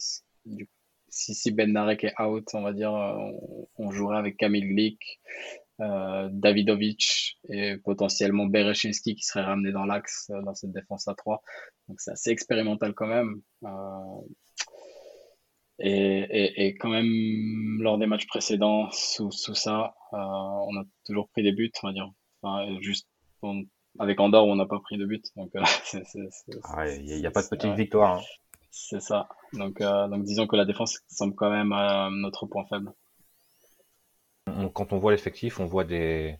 [1.08, 2.92] si, si Benarek est out, on va dire,
[3.76, 5.20] on, jouerait avec Kamil Glik,
[5.78, 11.42] Davidovic et potentiellement Bereshinski qui serait ramené dans l'axe dans cette défense à 3.
[11.88, 13.40] Donc c'est assez expérimental quand même.
[15.78, 21.28] Et, et, quand même, lors des matchs précédents, sous, sous ça, euh, on a toujours
[21.30, 22.10] pris des buts, on va dire.
[22.42, 23.08] Enfin, juste
[23.98, 25.22] avec Andorre, on n'a pas pris de buts.
[25.36, 25.62] Donc, euh,
[26.98, 28.18] il n'y a, pas de petite victoire.
[28.18, 28.22] Hein.
[28.70, 29.28] C'est ça.
[29.54, 31.74] Donc, euh, donc, disons que la défense semble quand même
[32.20, 32.92] notre point faible.
[34.74, 36.36] Quand on voit l'effectif, on voit des,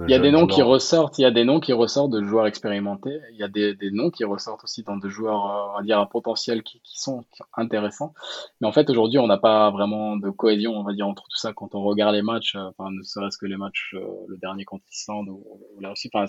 [0.00, 2.22] il y a des noms qui ressortent, il y a des noms qui ressortent de
[2.22, 5.72] joueurs expérimentés, il y a des, des noms qui ressortent aussi dans de joueurs, euh,
[5.72, 7.24] on va dire, à potentiel qui, qui, sont,
[7.56, 8.14] intéressants.
[8.60, 11.36] Mais en fait, aujourd'hui, on n'a pas vraiment de cohésion, on va dire, entre tout
[11.36, 14.36] ça quand on regarde les matchs, euh, enfin, ne serait-ce que les matchs, euh, le
[14.38, 15.44] dernier contre l'Islande ou,
[15.80, 16.10] la Russie.
[16.12, 16.26] Enfin,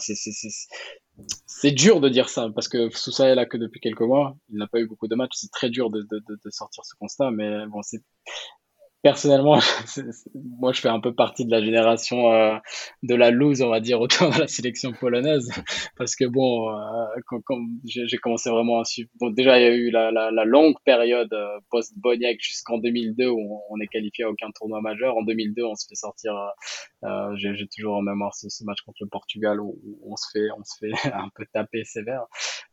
[1.45, 4.57] c'est dur de dire ça parce que Sousa est là que depuis quelques mois, il
[4.57, 6.95] n'a pas eu beaucoup de matchs, c'est très dur de, de, de, de sortir ce
[6.95, 8.01] constat, mais bon, c'est
[9.03, 9.59] personnellement,
[10.33, 12.55] moi je fais un peu partie de la génération euh,
[13.03, 15.51] de la loose, on va dire, autour de la sélection polonaise,
[15.97, 19.65] parce que bon, euh, quand, quand j'ai commencé vraiment à suivre, bon déjà il y
[19.65, 24.23] a eu la, la, la longue période euh, post-Boniac jusqu'en 2002 où on, est qualifié
[24.23, 25.17] à aucun tournoi majeur.
[25.17, 26.33] En 2002, on se fait sortir,
[27.03, 30.63] euh, j'ai toujours en mémoire ce, match contre le Portugal où, on se fait, on
[30.63, 32.23] se fait un peu taper sévère.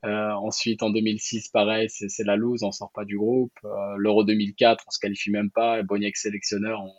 [0.05, 3.53] ensuite, en 2006, pareil, c'est la loose, on sort pas du groupe.
[3.99, 5.83] L'Euro 2004, on se qualifie même pas,
[6.21, 6.93] sélectionneur, on,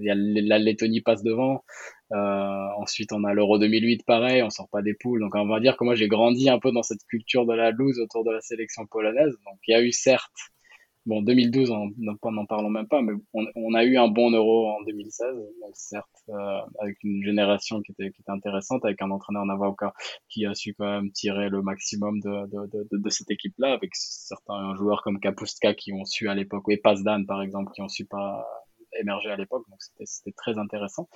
[0.00, 1.64] y a la Lettonie passe devant.
[2.12, 5.20] Euh, ensuite, on a l'Euro 2008, pareil, on sort pas des poules.
[5.20, 7.70] Donc, on va dire que moi, j'ai grandi un peu dans cette culture de la
[7.70, 9.36] loose autour de la sélection polonaise.
[9.44, 10.52] Donc, il y a eu certes
[11.08, 15.26] Bon, 2012, n'en parlons même pas, mais on, a eu un bon euro en 2016,
[15.72, 19.94] certes, euh, avec une génération qui était, qui était intéressante, avec un entraîneur Navaoka
[20.28, 23.92] qui a su quand même tirer le maximum de, de, de, de cette équipe-là, avec
[23.94, 27.88] certains joueurs comme Kapustka qui ont su à l'époque, et Pazdan par exemple, qui ont
[27.88, 28.46] su pas
[29.00, 31.08] émerger à l'époque, donc c'était très intéressant.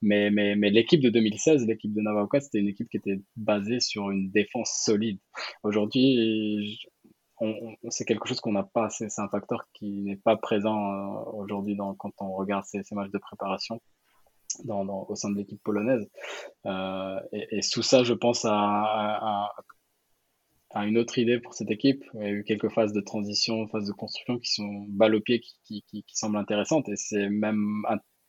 [0.00, 3.80] Mais, mais, mais l'équipe de 2016, l'équipe de Navaoka, c'était une équipe qui était basée
[3.80, 5.18] sur une défense solide.
[5.64, 6.78] Aujourd'hui,
[7.90, 11.76] c'est quelque chose qu'on n'a pas, c'est un facteur qui n'est pas présent euh, aujourd'hui
[11.76, 13.80] quand on regarde ces, matchs de préparation
[14.64, 16.08] dans, au sein de l'équipe polonaise.
[16.66, 19.50] Euh, et, sous ça, je pense à,
[20.76, 22.04] une autre idée pour cette équipe.
[22.14, 25.20] Il y a eu quelques phases de transition, phases de construction qui sont balle au
[25.20, 26.88] pied, qui, qui, qui, semblent intéressantes.
[26.88, 27.84] Et c'est même,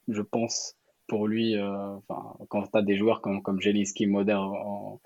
[0.07, 0.75] je pense,
[1.07, 1.95] pour lui, euh,
[2.49, 5.01] quand tu as des joueurs comme, comme en,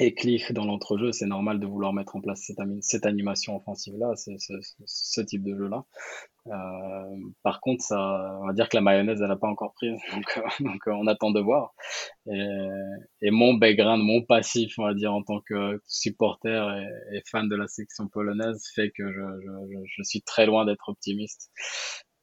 [0.00, 5.20] et Cliff dans l'entrejeu, c'est normal de vouloir mettre en place cette, animation offensive-là, ce
[5.20, 5.84] type de jeu-là.
[6.46, 9.90] Euh, par contre, ça, on va dire que la mayonnaise, elle n'a pas encore pris,
[10.14, 11.74] donc, euh, donc on attend de voir.
[12.26, 16.82] Et, mon background, mon passif, on va dire, en tant que supporter
[17.12, 21.50] et, fan de la section polonaise, fait que je, suis très loin d'être optimiste.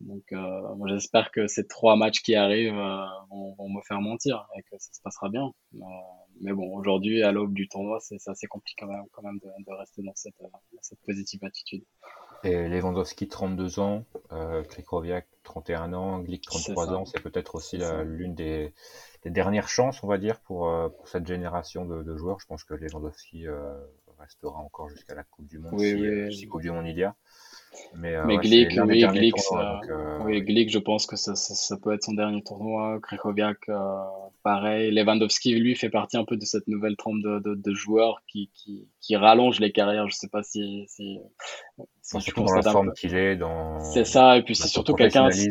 [0.02, 4.62] Donc, euh, j'espère que ces trois matchs qui arrivent euh, vont, me faire mentir et
[4.64, 5.52] que ça se passera bien.
[5.76, 5.80] Euh,
[6.42, 9.48] mais bon, aujourd'hui, à l'aube du tournoi, c'est assez compliqué quand même, quand même de,
[9.48, 10.36] de rester dans cette,
[10.82, 11.84] cette, positive attitude.
[12.44, 18.36] Et Lewandowski, 32 ans, euh, Krikoviak, 31 ans, Glick, 33 ans, c'est peut-être aussi l'une
[18.36, 18.74] des,
[19.24, 22.40] des, dernières chances, on va dire, pour, pour cette génération de, de, joueurs.
[22.40, 23.46] Je pense que Lewandowski
[24.20, 26.98] restera encore jusqu'à la Coupe du Monde, oui, si, oui, si Coupe du Monde il
[26.98, 27.16] y a.
[27.96, 28.86] Mais, euh, oui, Glick, euh,
[30.24, 33.00] oui, Glick, je pense que ça, ça, peut être son dernier tournoi.
[33.02, 33.98] Krechowiak, euh,
[34.44, 34.92] pareil.
[34.92, 38.50] Lewandowski, lui, fait partie un peu de cette nouvelle trempe de, de, de joueurs qui,
[38.54, 40.08] qui, qui rallonge les carrières.
[40.08, 41.20] Je sais pas si, si,
[42.02, 43.80] si surtout dans la forme qu'il est, dans.
[43.80, 45.50] C'est ça, et puis c'est surtout quelqu'un qui,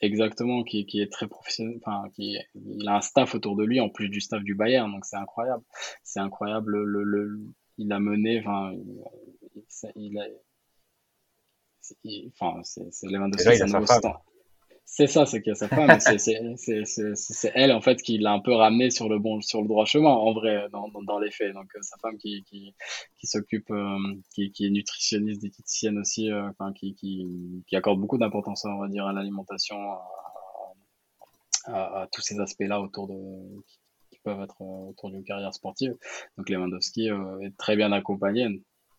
[0.00, 1.78] exactement, qui, qui est très professionnel.
[1.84, 4.90] Enfin, qui, il a un staff autour de lui en plus du staff du Bayern,
[4.90, 5.62] donc c'est incroyable.
[6.04, 6.82] C'est incroyable.
[6.82, 7.40] Le, le,
[7.78, 9.02] il a mené, enfin, il,
[9.96, 10.24] il a
[12.40, 13.58] enfin, c'est Lewandowski,
[14.92, 16.00] c'est ça, c'est qu'il y a sa femme.
[16.00, 19.84] c'est elle, en fait, qui l'a un peu ramené sur le bon, sur le droit
[19.84, 21.54] chemin, en vrai, dans, dans, les faits.
[21.54, 22.74] Donc, euh, sa femme qui, qui,
[23.16, 23.96] qui s'occupe, euh,
[24.34, 27.24] qui, qui, est nutritionniste, diététicienne aussi, euh, qui, qui,
[27.68, 29.78] qui, accorde beaucoup d'importance, on va dire, à l'alimentation,
[31.66, 33.14] à, à, tous ces aspects-là autour de,
[34.10, 35.96] qui, peuvent être autour d'une carrière sportive.
[36.36, 37.10] Donc, Lewandowski
[37.42, 38.48] est très bien accompagné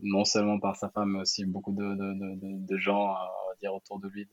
[0.03, 3.13] non seulement par sa femme, mais aussi beaucoup de, de, de, de gens
[3.51, 4.27] va dire, autour de lui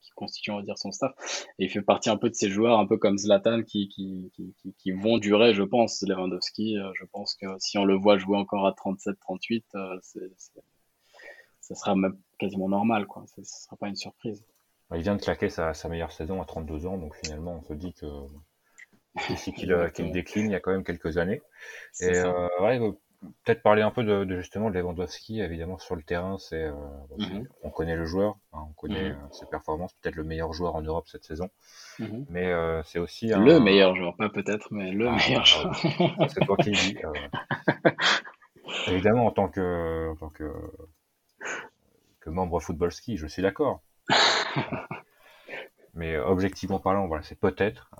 [0.00, 1.12] qui constituent on va dire, son staff.
[1.58, 4.32] Et il fait partie un peu de ces joueurs, un peu comme Zlatan, qui, qui,
[4.34, 6.02] qui, qui vont durer, je pense.
[6.02, 9.98] Lewandowski, euh, je pense que si on le voit jouer encore à 37-38, euh,
[11.60, 13.06] ça sera même quasiment normal.
[13.06, 13.24] Quoi.
[13.34, 14.44] Ce ne sera pas une surprise.
[14.94, 17.74] Il vient de claquer sa, sa, meilleure saison à 32 ans, donc finalement on se
[17.74, 18.06] dit que
[19.44, 21.42] qu'il décline il y a quand même quelques années.
[22.00, 22.80] Et euh, ouais,
[23.44, 26.72] peut-être parler un peu de, de, justement de Lewandowski, évidemment sur le terrain, c'est euh,
[27.18, 27.46] mhm.
[27.62, 29.18] on connaît le joueur, hein, on connaît mhm.
[29.18, 31.50] euh, ses performances, peut-être le meilleur joueur en Europe cette saison,
[31.98, 32.26] mhm.
[32.28, 35.74] mais euh, c'est aussi le meilleur joueur, pas peut-être, mais le ah, meilleur joueur.
[36.28, 36.98] c'est toi qui le dis.
[37.04, 37.90] Euh.
[38.88, 40.50] évidemment, en tant que en tant que
[42.20, 43.82] que membre football ski, je suis d'accord.
[45.94, 47.90] mais objectivement parlant, voilà, c'est peut-être.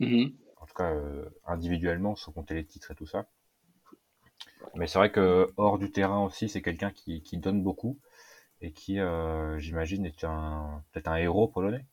[0.00, 0.92] En tout cas,
[1.46, 3.26] individuellement, sans compter les titres et tout ça
[4.74, 7.98] mais c'est vrai que hors du terrain aussi, c'est quelqu'un qui, qui, donne beaucoup
[8.60, 11.84] et qui, euh, j'imagine, est peut-être un héros polonais.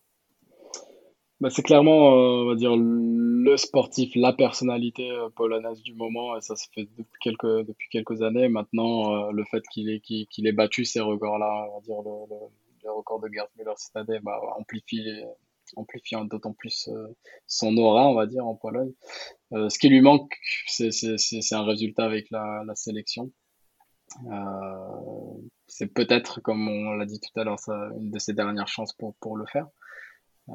[1.41, 6.37] Bah, c'est clairement, euh, on va dire, le sportif, la personnalité euh, polonaise du moment,
[6.37, 8.47] et ça se fait depuis quelques, depuis quelques années.
[8.47, 12.35] Maintenant, le fait qu'il ait, qu'il, ait battu ces records-là, on va dire, le,
[12.83, 15.03] le, record de Gerd Müller bah, amplifie
[15.75, 17.07] amplifiant d'autant plus euh,
[17.47, 18.93] son aura, on va dire, en Pologne.
[19.53, 20.35] Euh, ce qui lui manque,
[20.67, 20.91] c'est
[21.51, 23.31] un résultat avec la, la sélection.
[24.31, 27.57] Euh, c'est peut-être, comme on l'a dit tout à l'heure,
[27.99, 29.67] une de ses dernières chances pour, pour le faire.
[30.49, 30.53] Euh,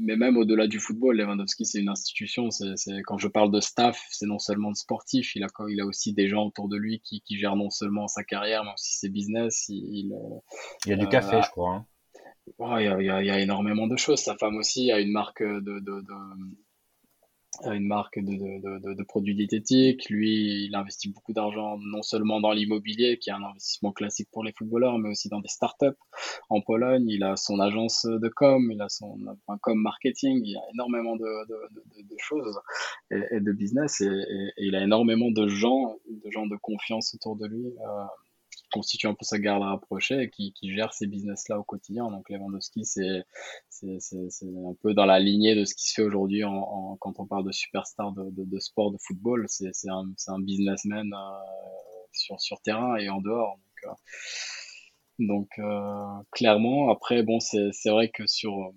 [0.00, 2.50] mais même au-delà du football, Lewandowski, c'est une institution.
[2.50, 5.86] C'est, quand je parle de staff, c'est non seulement de sportif, il a, il a
[5.86, 8.92] aussi des gens autour de lui qui, qui gèrent non seulement sa carrière, mais aussi
[8.92, 9.66] ses business.
[9.68, 10.14] Il,
[10.84, 11.74] il, y a du café, je crois.
[11.76, 11.86] Hein.
[12.58, 14.20] Oh, il, y a, y énormément de choses.
[14.20, 15.80] Sa femme aussi a une marque de,
[17.64, 20.08] une marque de, produits diététiques.
[20.10, 24.44] Lui, il investit beaucoup d'argent non seulement dans l'immobilier, qui est un investissement classique pour
[24.44, 25.98] les footballeurs, mais aussi dans des startups.
[26.50, 29.18] En Pologne, il a son agence de com, il a son
[29.60, 31.26] com marketing, il a énormément de,
[32.18, 32.60] choses
[33.10, 34.24] et, de business, et,
[34.58, 37.66] il a énormément de gens, de gens de confiance autour de lui.
[37.66, 38.04] Euh,
[38.70, 42.10] constitue un peu sa garde rapprochée et qui, qui gère ces business-là au quotidien.
[42.10, 43.24] Donc Lewandowski, c'est
[43.82, 47.26] un peu dans la lignée de ce qui se fait aujourd'hui en, en, quand on
[47.26, 49.46] parle de superstar de, de, de sport, de football.
[49.48, 51.18] C'est un, un businessman euh,
[52.12, 53.58] sur, sur terrain et en dehors.
[53.58, 53.94] Donc, euh,
[55.18, 58.72] donc euh, clairement, après, bon, c'est vrai que sur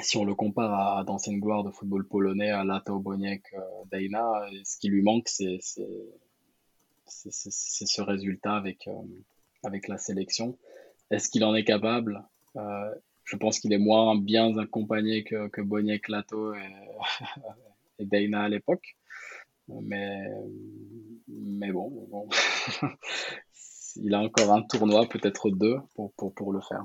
[0.00, 3.60] si on le compare à, d'anciennes gloires de football polonais, à Latao Boniek, euh,
[3.90, 4.24] Daina,
[4.64, 5.58] ce qui lui manque, c'est
[7.06, 9.02] c'est ce résultat avec, euh,
[9.64, 10.58] avec la sélection.
[11.10, 12.24] Est-ce qu'il en est capable?
[12.56, 16.72] Euh, Je pense qu'il est moins bien accompagné que, que Boniek, Lato et,
[17.98, 18.96] et Dana à l'époque.
[19.68, 20.26] Mais,
[21.28, 22.28] mais bon,
[23.96, 26.84] il a encore un tournoi, peut-être deux, pour, pour, pour le faire.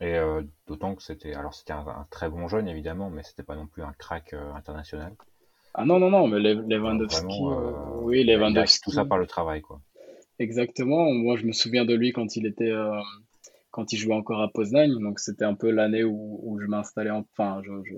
[0.00, 3.66] Et euh, d'autant que c'était alors un, très bon jeune évidemment, mais c'était pas non
[3.66, 5.14] plus un crack international.
[5.74, 8.80] Ah non, non, non, mais Lewandowski, euh, euh, oui, Lewandowski.
[8.82, 9.80] Tout ça par le travail, quoi.
[10.38, 11.12] Exactement.
[11.12, 13.00] Moi, je me souviens de lui quand il était, euh,
[13.70, 14.90] quand il jouait encore à Poznań.
[15.00, 17.94] Donc, c'était un peu l'année où, où, je m'installais en, enfin, je, je,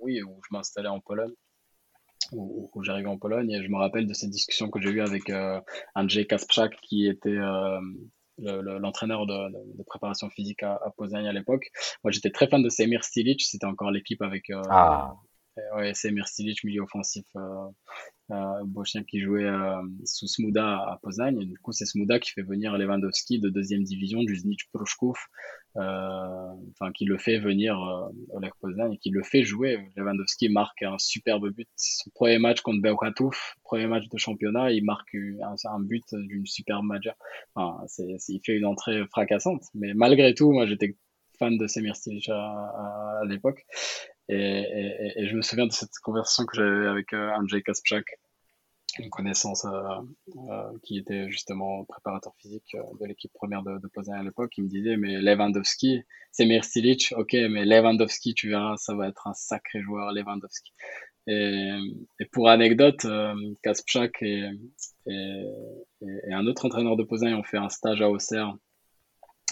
[0.00, 1.32] oui, où je m'installais en Pologne,
[2.30, 3.50] où, où j'arrivais en Pologne.
[3.50, 5.60] Et je me rappelle de cette discussion que j'ai eue avec euh,
[5.96, 7.38] Andrzej Kasprzak, qui était
[8.38, 11.68] l'entraîneur de, de, préparation physique à, à Poznań à l'époque.
[12.04, 13.42] Moi, j'étais très fan de Semir Stilic.
[13.42, 14.52] C'était encore l'équipe avec.
[14.70, 15.16] ah
[15.76, 17.68] Ouais, c'est Merstilic, milieu offensif euh,
[18.30, 21.38] euh, qui jouait euh, sous Smuda à Poznań.
[21.42, 25.18] Et du coup, c'est Smuda qui fait venir Lewandowski de deuxième division du Znicz Proszków,
[25.76, 25.80] euh,
[26.70, 29.78] enfin qui le fait venir euh, au Lech Poznań et qui le fait jouer.
[29.94, 31.68] Lewandowski marque un superbe but.
[31.76, 36.46] Son premier match contre Bełchatów, premier match de championnat, il marque un, un but d'une
[36.46, 37.08] superbe match.
[37.54, 39.64] Enfin, c'est, il fait une entrée fracassante.
[39.74, 40.96] Mais malgré tout, moi, j'étais
[41.38, 41.94] fan de Semir
[42.28, 43.66] à, à, à l'époque.
[44.32, 48.06] Et, je me souviens de cette conversation que j'avais avec euh, Andrzej Kasprzak,
[48.98, 49.70] une connaissance euh,
[50.50, 54.52] euh, qui était justement préparateur physique de l'équipe première de, de à l'époque.
[54.56, 59.26] Il me disait, mais Lewandowski, c'est Merstilic, ok, mais Lewandowski, tu verras, ça va être
[59.26, 60.72] un sacré joueur, Lewandowski.
[61.28, 61.70] Et,
[62.32, 64.50] pour anecdote, et,
[65.06, 68.56] et, un autre entraîneur de Poznań ont fait un stage à Auxerre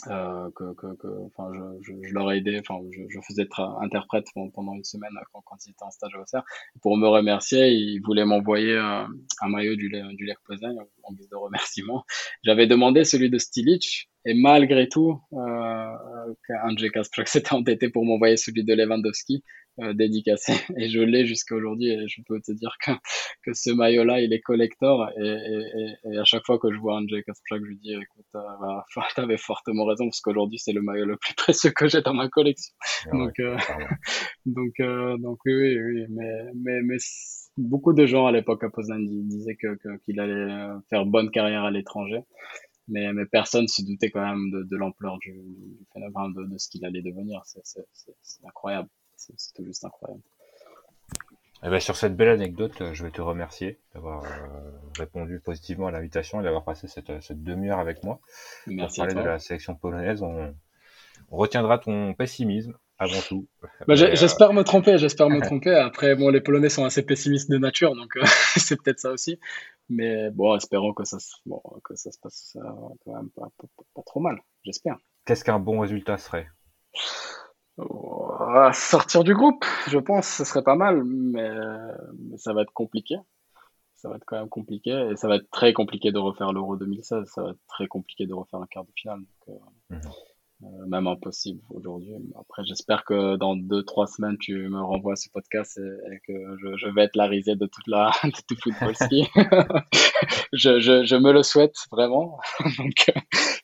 [0.09, 3.43] euh, que, que, que, enfin, je, je, je, leur ai aidé, enfin, je, je faisais
[3.43, 6.45] être interprète pendant une semaine quand, quand ils étaient en stage à Auxerre.
[6.83, 9.09] Pour me remercier, ils voulaient m'envoyer un,
[9.41, 12.05] un, maillot du, du Lech Poznań en guise de remerciement.
[12.45, 15.97] J'avais demandé celui de Stilic, et malgré tout, euh,
[16.65, 19.43] Andrzej Kasprek s'était entêté pour m'envoyer celui de Lewandowski
[19.79, 20.53] euh, dédicacé.
[20.77, 22.91] Et je l'ai jusqu'à aujourd'hui et je peux te dire que,
[23.45, 25.09] que ce maillot là il est collector.
[25.17, 28.27] Et, et, et, à chaque fois que je vois un Jake je lui dis écoute
[28.35, 28.85] euh, bah,
[29.17, 32.29] t'avais fortement raison parce qu'aujourd'hui c'est le maillot le plus précieux que j'ai dans ma
[32.29, 32.75] collection.
[33.07, 33.57] Ah donc euh,
[34.45, 36.05] donc euh, donc oui oui, oui.
[36.11, 36.97] Mais mais mais
[37.57, 41.71] beaucoup de gens à l'époque à Poznań disaient que qu'il allait faire bonne carrière à
[41.71, 42.21] l'étranger
[42.89, 46.59] mais, mais personne se doutait quand même de, de l'ampleur du, du phénomène, de, de
[46.59, 47.43] ce qu'il allait devenir.
[47.45, 48.89] C'est incroyable
[49.21, 50.23] c'est tout juste incroyable.
[51.63, 55.89] Eh ben, sur cette belle anecdote, euh, je vais te remercier d'avoir euh, répondu positivement
[55.89, 58.21] à l'invitation et d'avoir passé cette, cette demi-heure avec moi.
[58.67, 59.01] Merci.
[59.01, 60.55] Pour parler de la sélection polonaise, on,
[61.31, 63.49] on retiendra ton pessimisme avant tout.
[63.89, 65.75] Bah, euh, j'espère me tromper, j'espère me tromper.
[65.75, 68.13] Après, bon, les Polonais sont assez pessimistes de nature, donc
[68.57, 69.41] c'est peut-être ça aussi.
[69.89, 72.57] Mais bon, espérons que ça, bon, que ça se passe
[73.05, 74.99] quand même pas, pas, pas trop mal, j'espère.
[75.25, 76.47] Qu'est-ce qu'un bon résultat serait?
[78.73, 81.51] Sortir du groupe, je pense, ce serait pas mal, mais,
[82.19, 83.17] mais, ça va être compliqué.
[83.97, 86.77] Ça va être quand même compliqué et ça va être très compliqué de refaire l'Euro
[86.77, 87.27] 2016.
[87.27, 89.21] Ça va être très compliqué de refaire un quart de finale.
[89.21, 89.57] Donc,
[89.91, 90.13] euh, mhm.
[90.63, 92.13] Euh, même impossible aujourd'hui.
[92.39, 96.77] Après, j'espère que dans deux, trois semaines, tu me renvoies ce podcast et, que je,
[96.77, 99.27] je, vais être la risée de toute la, de tout football ski.
[100.53, 102.39] je, je, je, me le souhaite vraiment.
[102.79, 103.11] Donc,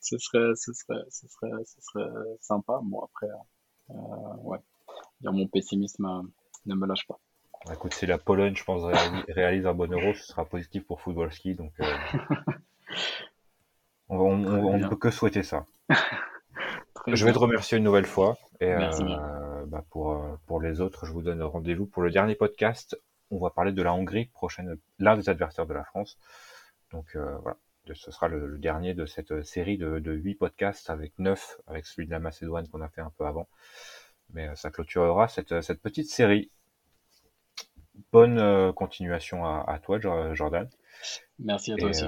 [0.01, 2.09] ce serait, ce serait, ce serait, ce serait
[2.41, 2.79] sympa.
[2.81, 3.27] Bon, après,
[3.91, 3.93] euh,
[4.41, 4.59] ouais,
[5.21, 6.23] dire mon pessimisme euh,
[6.65, 7.19] ne me lâche pas.
[7.71, 8.81] Écoute, si la Pologne, je pense,
[9.27, 11.53] réalise, un bon euro, ce sera positif pour Football Ski.
[11.53, 11.73] Donc,
[14.09, 15.65] on, ne peut que souhaiter ça.
[17.07, 18.37] Je vais te remercier une nouvelle fois.
[18.59, 18.73] Et
[19.67, 22.99] bah, pour, pour les autres, je vous donne rendez-vous pour le dernier podcast.
[23.31, 26.17] On va parler de la Hongrie, prochaine, l'un des adversaires de la France.
[26.91, 27.57] Donc voilà,
[27.93, 32.05] ce sera le, dernier de cette série de, de 8 podcasts avec 9, avec celui
[32.05, 33.47] de la Macédoine qu'on a fait un peu avant.
[34.33, 36.51] Mais euh, ça clôturera cette, cette petite série.
[38.11, 39.99] bonne continuation à, toi,
[40.33, 40.69] Jordan.
[41.39, 42.05] Merci à toi aussi.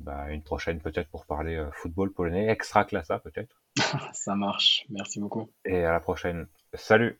[0.00, 3.62] Bah, une prochaine peut-être pour parler football polonais, extra classa peut-être.
[4.12, 4.84] Ça marche.
[4.90, 5.50] Merci beaucoup.
[5.64, 6.46] Et à la prochaine.
[6.74, 7.18] Salut.